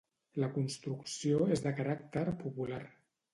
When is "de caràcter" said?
1.67-2.25